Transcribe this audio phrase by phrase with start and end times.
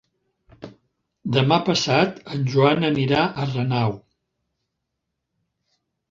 [1.33, 3.93] Demà passat en Joan anirà a Renau.